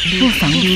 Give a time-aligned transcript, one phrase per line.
[0.00, 0.70] 卧房撸哥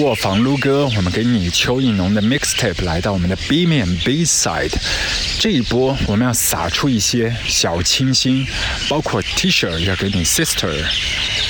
[0.00, 4.72] 卧房撸哥，我们给你邱意浓的 mixtape 来到我们的 B 面 B side。
[5.38, 8.44] 这一波我们要撒出一些小清新，
[8.88, 10.74] 包括 T 恤要给你 Sister，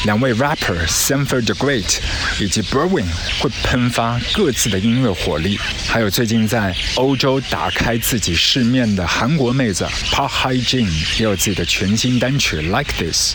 [0.05, 1.99] 两位 rapper Sanford the Great
[2.41, 3.07] 以及 Berwin
[3.39, 5.59] 会喷发各自的音乐火力，
[5.89, 13.35] 还有最近在欧洲打开自己世面的韩国妹子 Park Hye Jin 也有自己的全新单曲 Like This。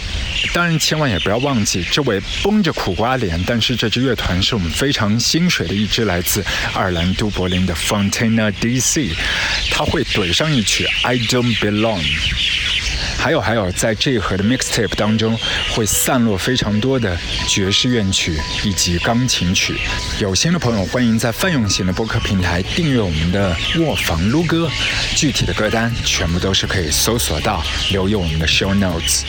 [0.54, 9.11] 当然，千万也不要忘记这位绷着苦瓜脸，但是这支乐团是我们非常心水的一支来自爱尔兰都柏林的 Fontana DC，
[9.71, 10.47] 他会怼上。
[10.47, 12.01] 一曲 I Don't Belong，
[13.18, 15.38] 还有还有，在这一盒的 mixtape 当中
[15.74, 17.18] 会散落非常多的
[17.48, 19.76] 爵士乐曲以及钢琴曲。
[20.20, 24.70] 有心的朋友欢迎在泛用型的播客平台订阅我们的卧房撸歌，
[25.16, 29.24] 具体的歌单全部都是可以搜索到，留意我们的 show notes。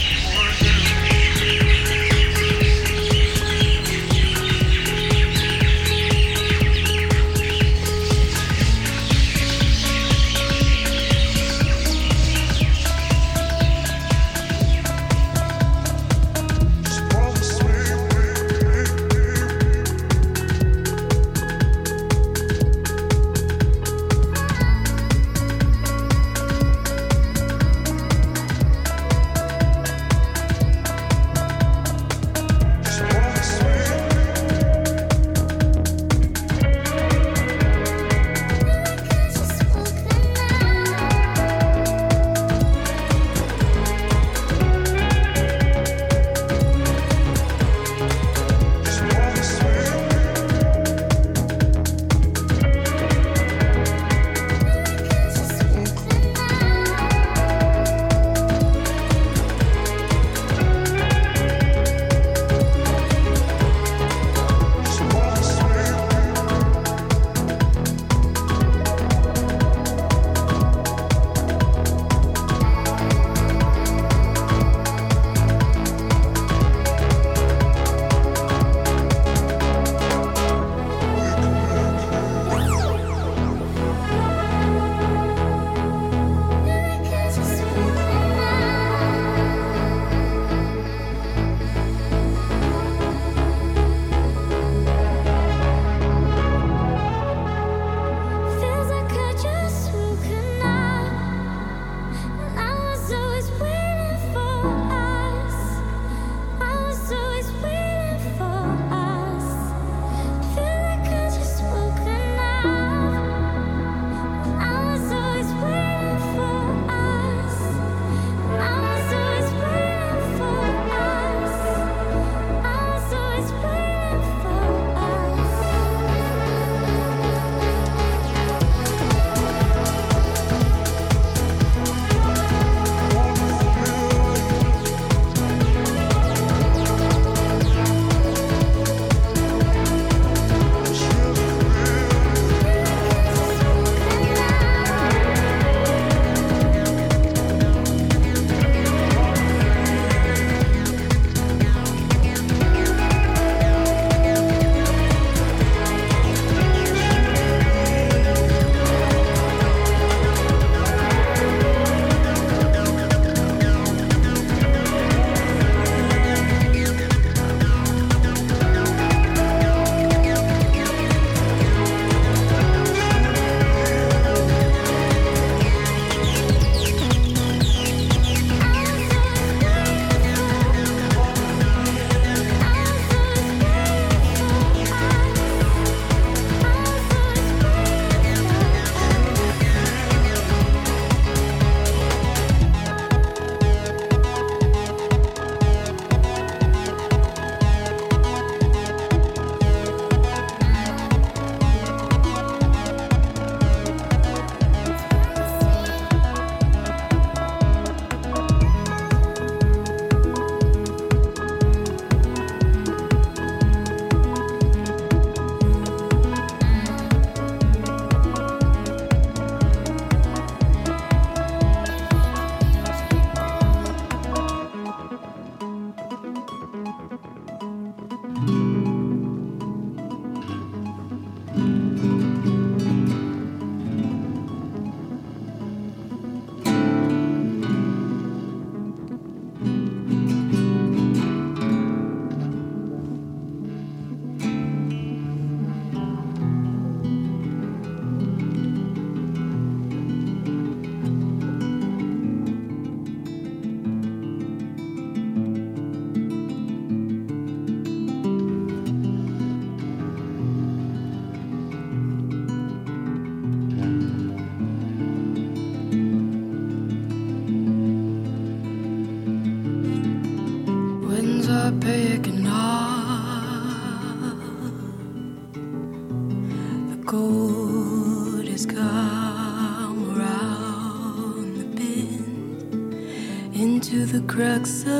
[284.66, 284.97] So.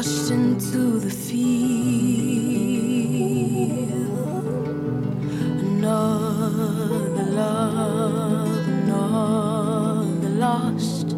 [0.00, 1.60] rushed into the field.
[5.66, 11.08] Another love, another lost.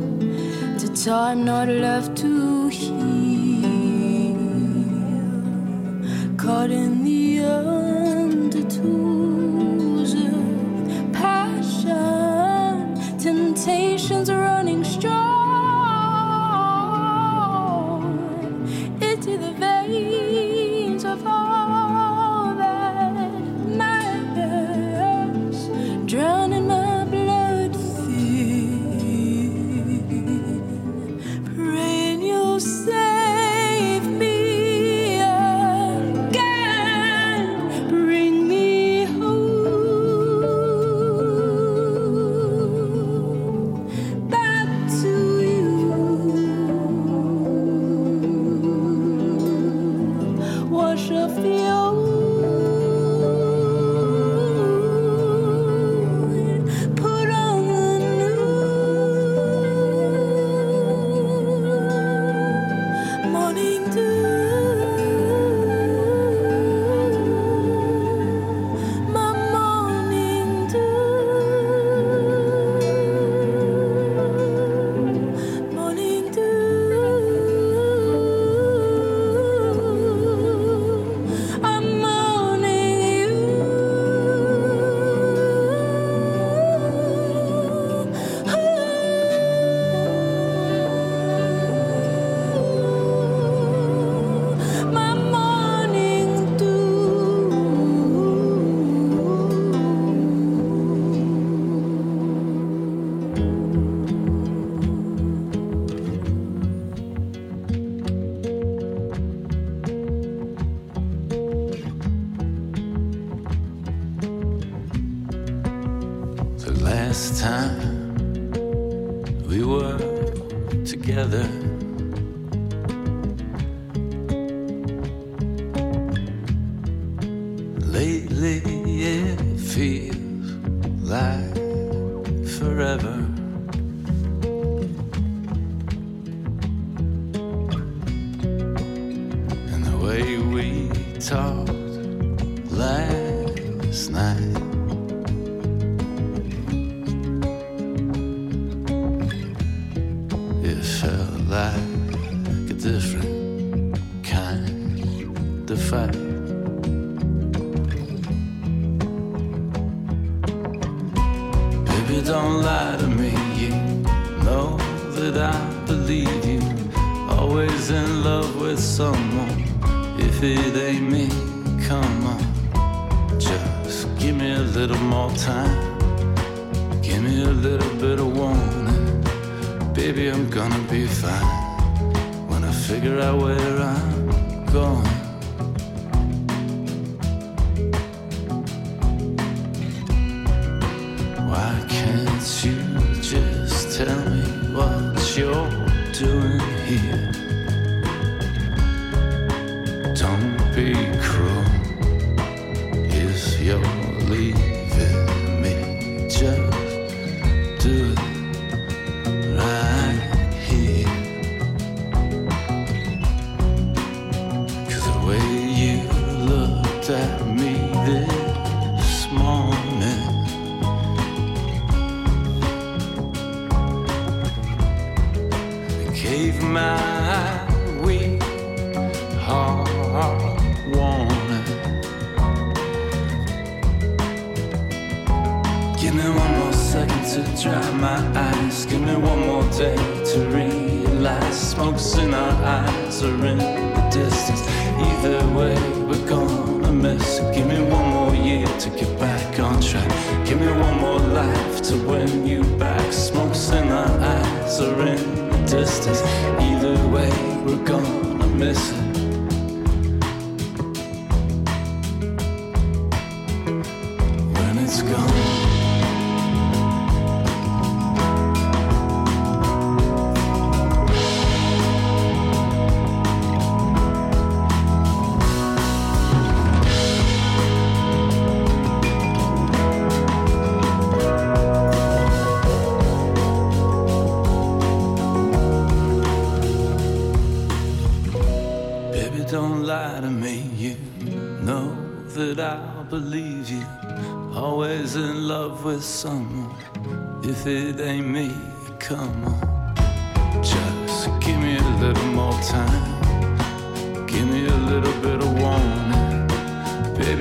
[0.80, 2.31] To time not left to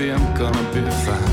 [0.01, 1.31] baby, I'm gonna be fine.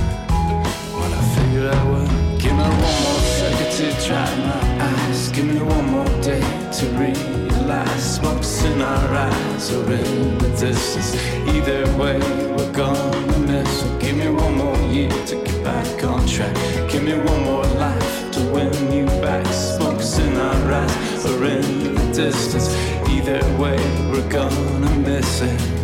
[0.98, 5.28] When I figure out what, give me one more second to dry my eyes.
[5.30, 6.42] Give me one more day
[6.78, 11.14] to realize what's in our eyes or in the distance.
[11.54, 12.18] Either way,
[12.54, 13.80] we're gonna miss.
[13.80, 16.54] So give me one more year to get back on track.
[16.90, 19.46] Give me one more life to win you back.
[19.46, 22.68] Smoke's in our eyes or in the distance.
[23.08, 23.78] Either way,
[24.10, 25.77] we're gonna miss it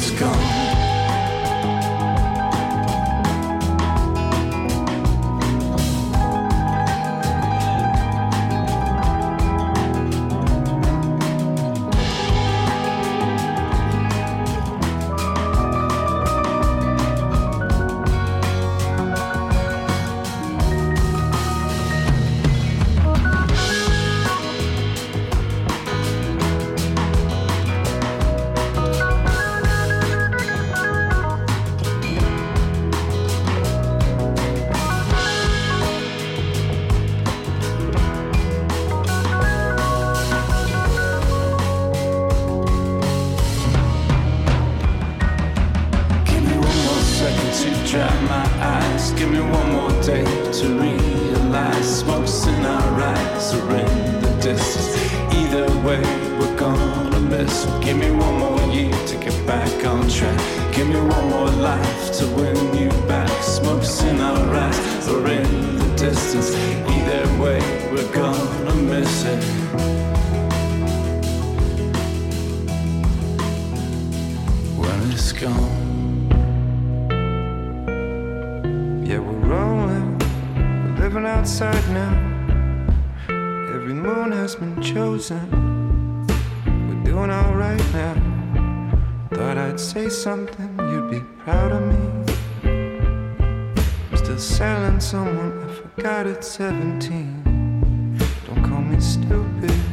[0.00, 0.69] it's gone.
[75.20, 76.26] is gone.
[79.04, 80.18] Yeah, we're rolling,
[80.56, 82.12] we're living outside now.
[83.74, 85.44] Every moon has been chosen.
[86.86, 88.14] We're doing alright now.
[89.32, 92.00] Thought I'd say something, you'd be proud of me.
[94.10, 98.18] I'm still selling someone, I forgot at 17.
[98.46, 99.89] Don't call me stupid.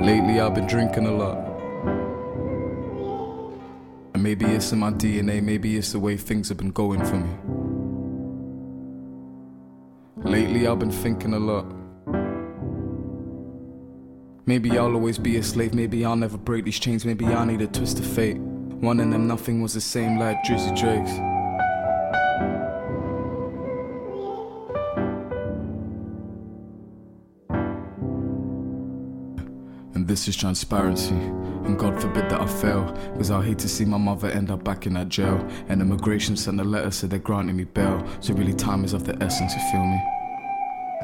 [0.00, 1.36] Lately, I've been drinking a lot.
[4.14, 7.16] And maybe it's in my DNA, maybe it's the way things have been going for
[7.16, 7.30] me.
[10.24, 11.66] Lately, I've been thinking a lot.
[14.46, 17.60] Maybe I'll always be a slave, maybe I'll never break these chains, maybe I need
[17.60, 18.38] a twist of fate.
[18.38, 21.29] One in them, nothing was the same like Drizzy Drake's.
[30.20, 31.14] This is transparency.
[31.14, 32.94] And God forbid that I fail.
[33.16, 35.38] Cause I'll hate to see my mother end up back in that jail.
[35.70, 38.06] And immigration sent a letter, said they're granting me bail.
[38.20, 39.98] So really, time is of the essence, you feel me?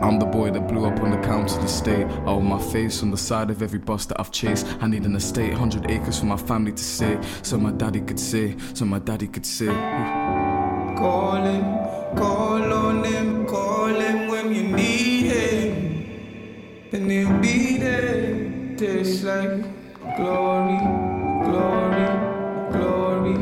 [0.03, 2.05] I'm the boy that blew up on the couch of the state.
[2.05, 4.67] I owe my face on the side of every bus that I've chased.
[4.83, 7.19] I need an estate, 100 acres for my family to say.
[7.41, 9.69] So my daddy could say, so my daddy could say.
[10.99, 11.65] Call him,
[12.19, 16.91] call on him, call him when you need him.
[16.93, 18.46] And he'll be there.
[18.77, 19.63] Tastes like
[20.19, 20.79] glory,
[21.47, 22.09] glory,
[22.73, 23.37] glory.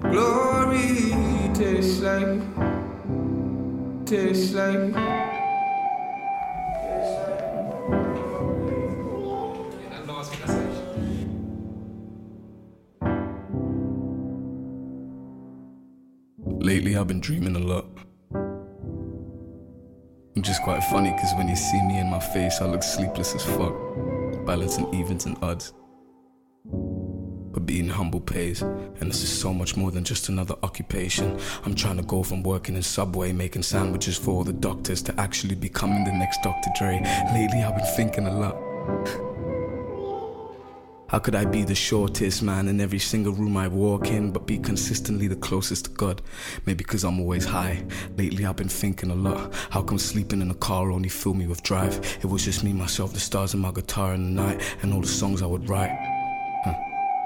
[0.00, 1.50] glory.
[1.54, 2.40] Tastes like,
[4.06, 4.94] tastes like.
[16.62, 17.89] Lately, I've been dreaming a lot.
[20.34, 23.34] Which is quite funny because when you see me in my face, I look sleepless
[23.34, 23.74] as fuck.
[24.46, 25.72] Balancing evens and odds.
[27.52, 31.36] But being humble pays, and this is so much more than just another occupation.
[31.64, 35.20] I'm trying to go from working in Subway, making sandwiches for all the doctors, to
[35.20, 36.70] actually becoming the next Dr.
[36.78, 37.00] Dre.
[37.34, 39.29] Lately, I've been thinking a lot.
[41.10, 44.46] How could I be the shortest man in every single room I walk in, but
[44.46, 46.22] be consistently the closest to God?
[46.66, 47.84] Maybe because I'm always high.
[48.16, 49.52] Lately, I've been thinking a lot.
[49.70, 52.18] How come sleeping in a car only filled me with drive?
[52.22, 55.00] It was just me, myself, the stars, and my guitar in the night, and all
[55.00, 56.19] the songs I would write.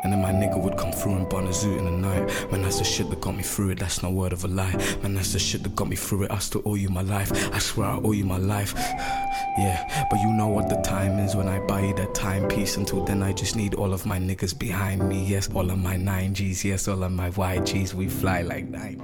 [0.04, 2.52] And then my nigga would come through and burn a zoo in the night.
[2.52, 4.76] Man, that's the shit that got me through it, that's no word of a lie.
[5.02, 7.32] Man, that's the shit that got me through it, I still owe you my life.
[7.54, 8.74] I swear I owe you my life.
[9.56, 12.76] Yeah, but you know what the time is when I buy you that timepiece.
[12.76, 15.24] Until then, I just need all of my niggas behind me.
[15.24, 17.94] Yes, all of my 9Gs, yes, all of my YGs.
[17.94, 18.98] We fly like nine.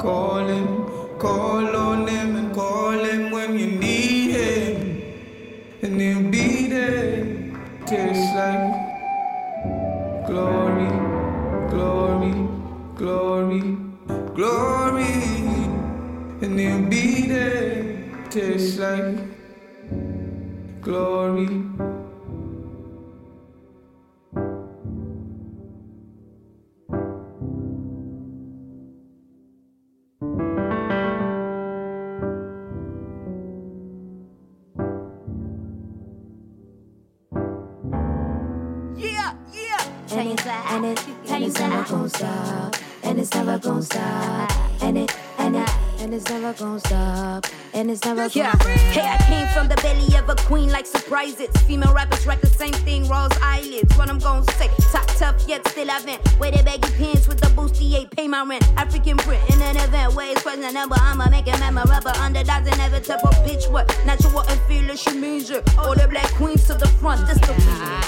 [0.00, 5.02] Call him, call on him, and call him when you need him,
[5.82, 7.39] and he'll be there.
[7.90, 8.70] Tastes like
[10.24, 10.88] glory,
[11.70, 12.34] glory,
[12.94, 13.76] glory,
[14.32, 15.12] glory,
[16.40, 17.98] and he'll be there.
[18.30, 19.18] Tastes like
[20.80, 21.89] glory.
[43.70, 44.49] Gonna stop,
[46.10, 48.66] and it's never gonna stop, and it's never gonna Yeah, stop.
[48.66, 51.48] hey, I came from the belly of a queen like surprises.
[51.68, 53.96] Female rappers write the same thing, rose eyelids.
[53.96, 56.20] What I'm gonna say, top tough yet still haven't.
[56.40, 58.64] Wear the baggy pants with the bustier, pay my rent.
[58.76, 60.96] African print in an event where it's questionable.
[60.98, 62.10] I'ma make it memorable.
[62.18, 63.70] Underdogs inevitable, bitch.
[63.70, 65.62] What natural and fearless, she means it.
[65.78, 67.54] All the black queens to the front, this the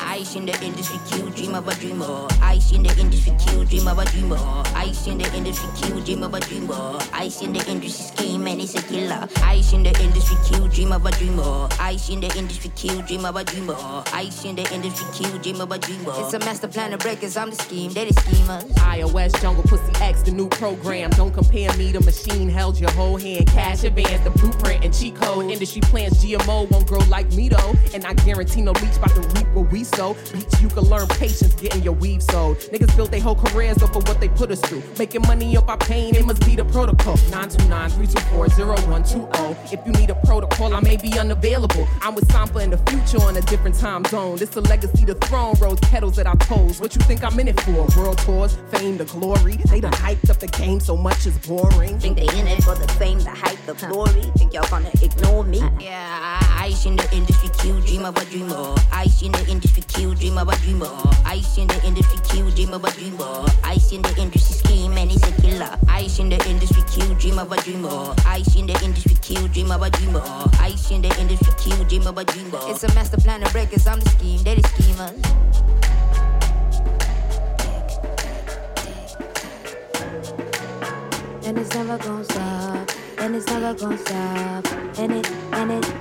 [0.09, 2.27] Ice in the industry, Q, dream of a dreamer.
[2.43, 4.38] Ice in the industry, Q, dream of a dreamer.
[4.75, 6.99] Ice in the industry, Q, dream of a dreamer.
[7.12, 9.28] Ice in the industry, scheme, and it's a killer.
[9.42, 11.68] Ice in the industry, Q, dream of a dreamer.
[11.78, 13.76] Ice in the industry, Q, dream of a dreamer.
[14.12, 16.12] Ice in the industry, Q, dream of a dreamer.
[16.16, 18.64] It's a master plan of breakers, I'm the scheme, they the schemers.
[18.64, 21.11] iOS Junglepussy X, the new program.
[21.11, 23.46] Don't compare me to machine, held your whole hand.
[23.48, 25.50] Cash advance, the blueprint and cheat code.
[25.50, 27.74] Industry plans, GMO won't grow like me though.
[27.94, 30.14] And I guarantee no leech about to reap what we sow.
[30.33, 32.59] Beats you can learn patience, getting your weave sold.
[32.59, 34.83] Niggas built their whole careers off of what they put us through.
[34.98, 37.16] Making money off our pain, it must be the protocol.
[37.31, 39.75] 929 324 0120.
[39.75, 41.87] If you need a protocol, I may be unavailable.
[42.01, 44.37] I'm with Sampa in the future on a different time zone.
[44.37, 46.81] This a legacy to throne, rose petals at our toes.
[46.81, 47.87] What you think I'm in it for?
[47.97, 49.57] World tours, fame, the glory.
[49.68, 51.99] They done hyped up the game so much it's boring.
[51.99, 54.23] Think they in it for the fame, the hype, the glory.
[54.37, 55.59] Think y'all gonna ignore me?
[55.81, 58.75] Yeah, I, ice in the industry, Q, dream of a dreamer.
[58.92, 60.90] Ice in the industry, Q, dream of a dreamer.
[61.25, 63.47] Ice in the industry, Q, dream of a dreamer.
[63.64, 65.79] Ice in the industry, scheme, and it's a killer.
[65.88, 67.71] Ice in the industry, Q, dream of a dreamer.
[67.74, 70.22] Ice in the industry, Q, dream of a dreamer.
[70.61, 72.58] Ice in the industry, Q, dream of a dreamer.
[72.64, 75.42] It's a master plan of breakers, I'm the scheme, they the schemers.
[81.44, 84.66] and it's never gonna stop, and it's never gonna stop,
[84.98, 85.92] and it, and it,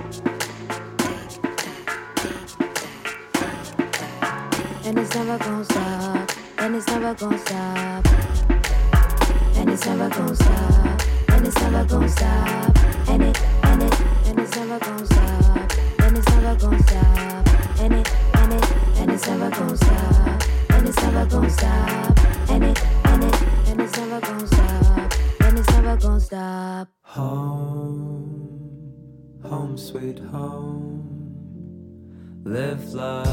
[4.86, 8.06] and it's never gonna stop, and it's never gonna stop,
[9.56, 11.02] and it's never gonna stop,
[11.42, 12.78] and it's never gonna stop,
[13.10, 17.48] and it, and it, and it's never gonna stop, and it's never gonna stop,
[17.80, 22.20] and it, and it, and it's never gonna stop, and it's never gonna stop,
[22.52, 26.88] and it, and it, and it's never gonna stop, and it's never gonna stop.
[27.02, 28.22] Home,
[29.44, 31.00] home sweet home.
[32.44, 33.31] Live, laugh,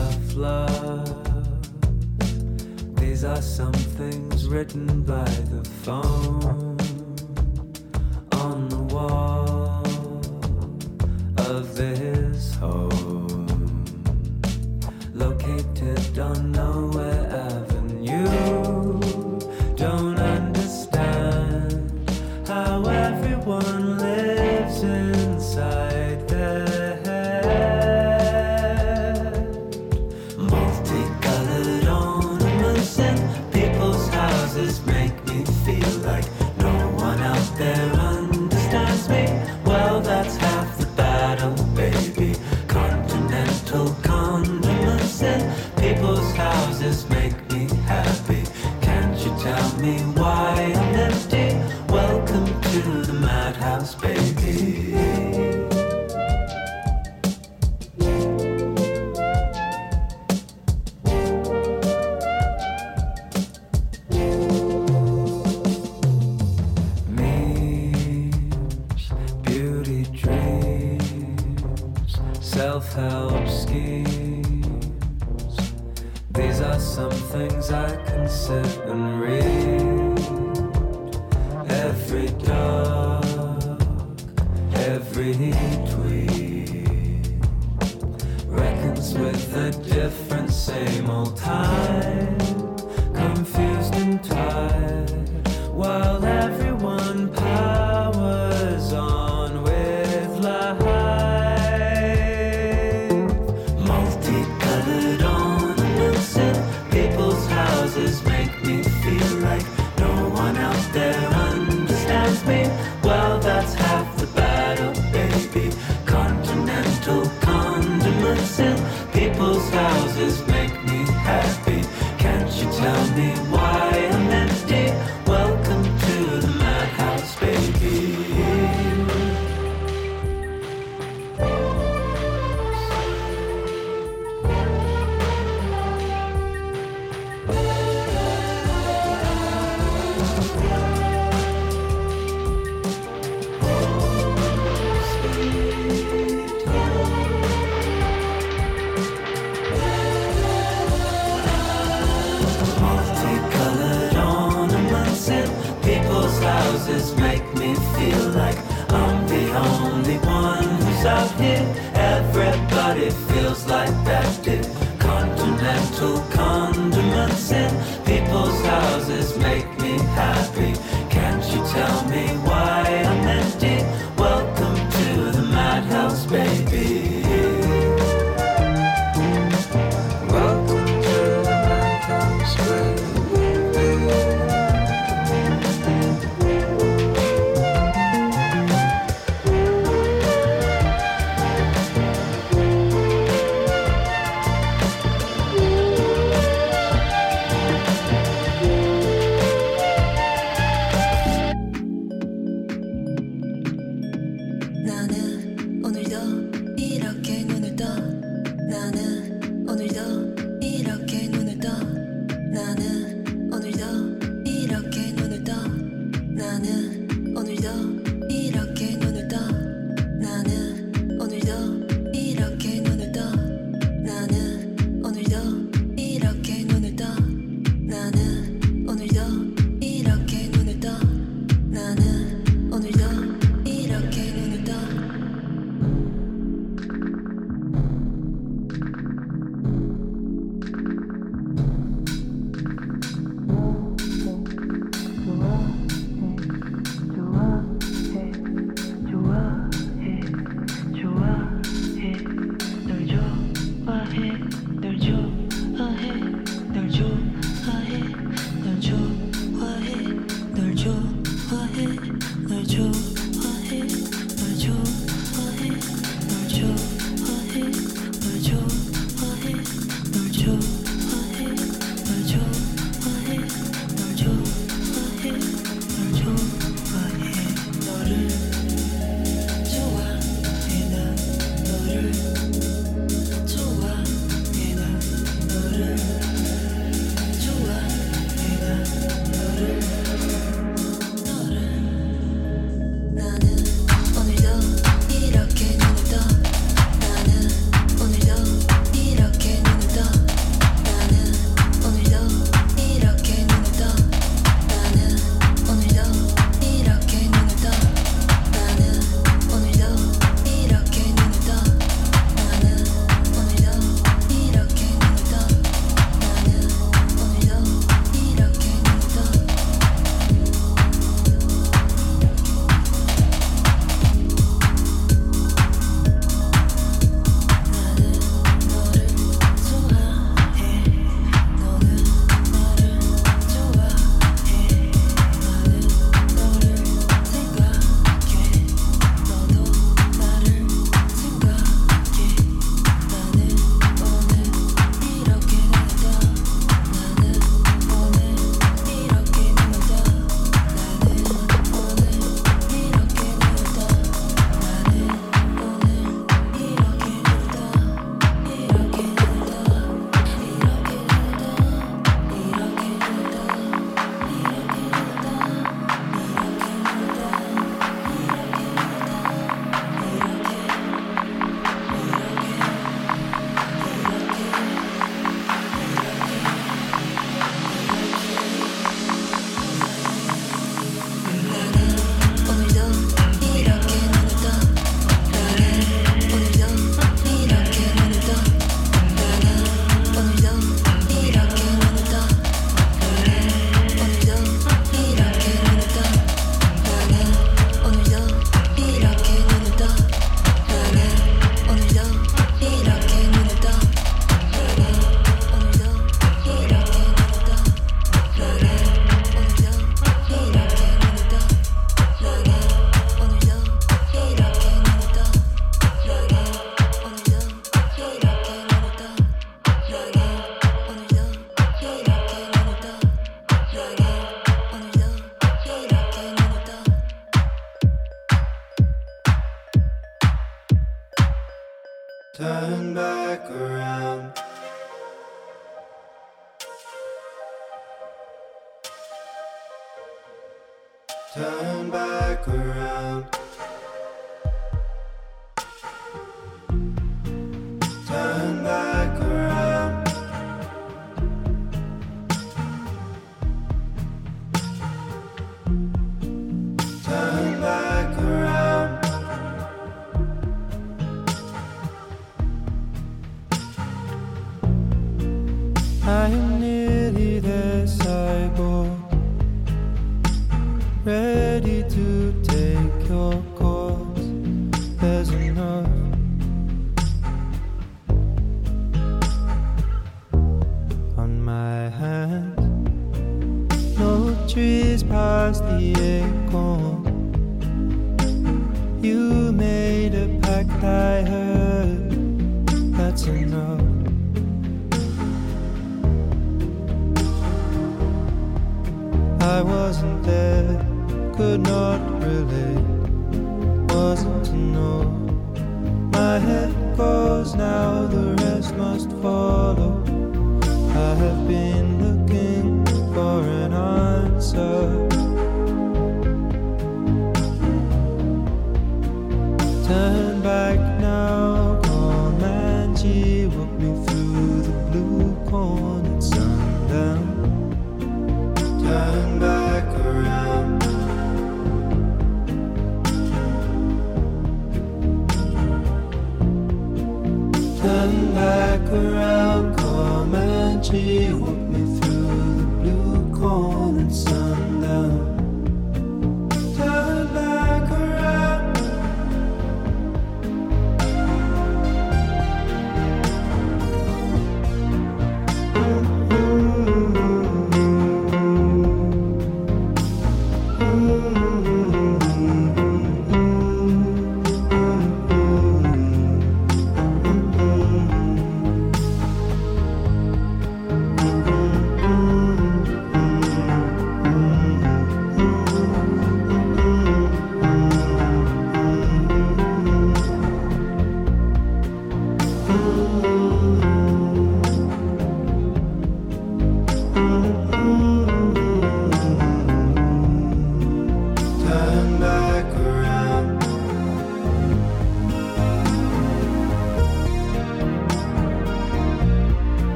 [89.59, 92.48] a different same old time.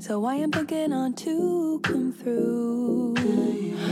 [0.00, 3.14] So I am begging on to come through.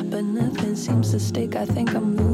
[0.08, 2.25] But nothing seems to stick, I think I'm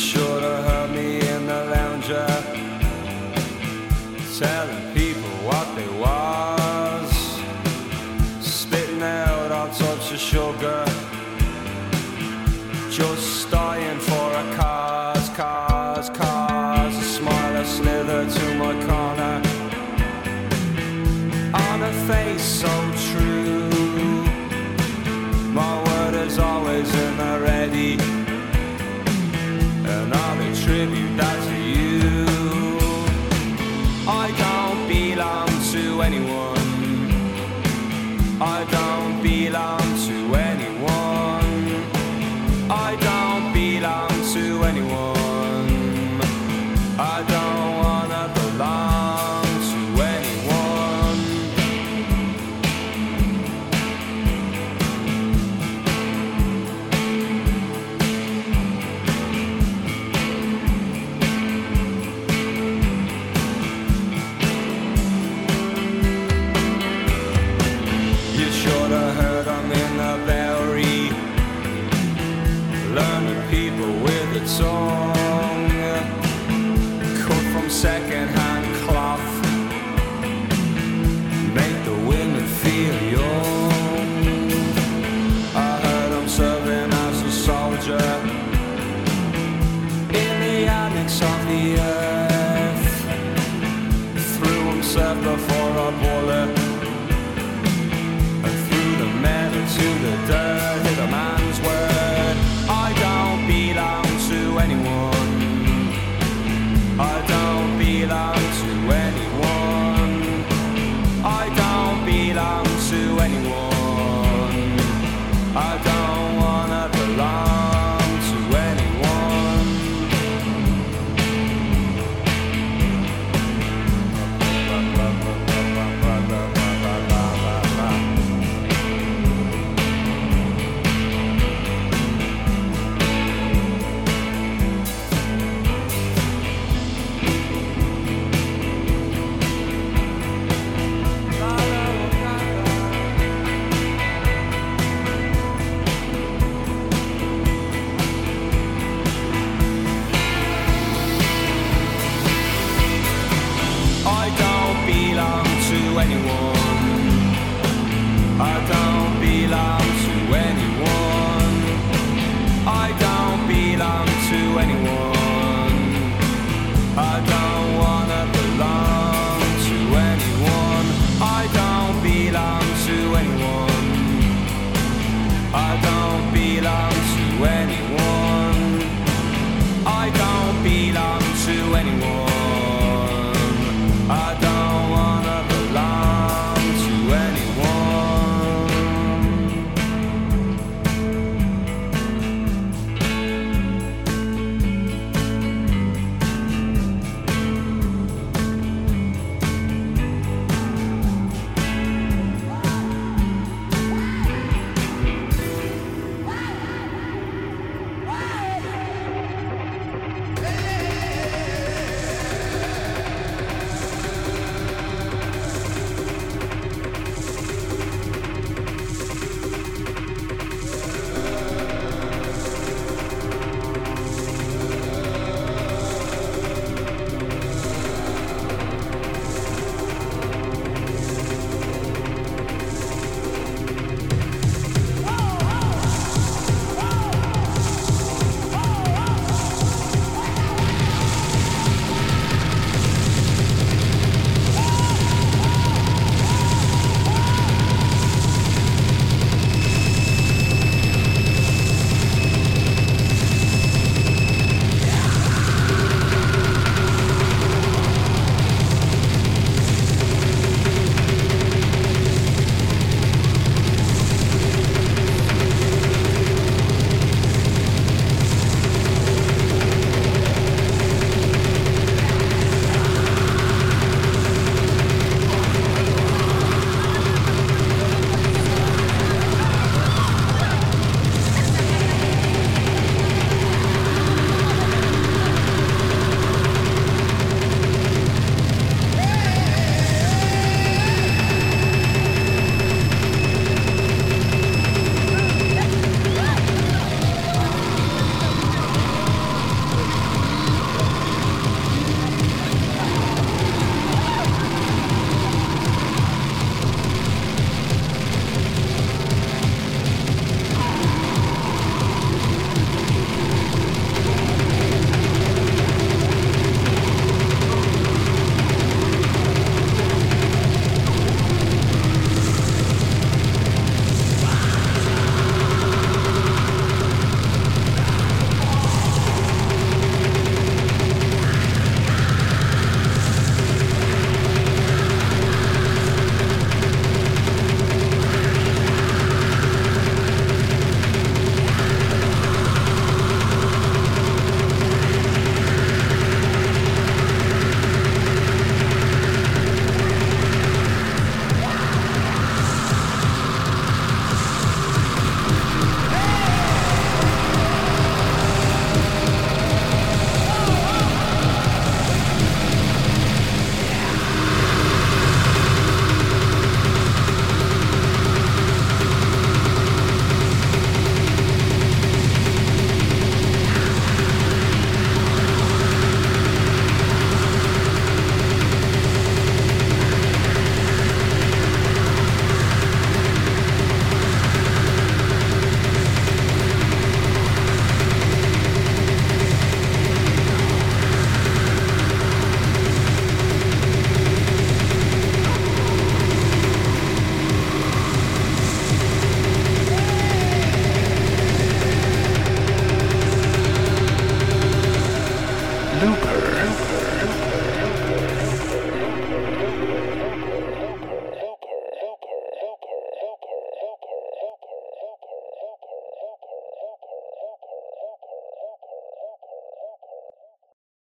[0.00, 0.49] should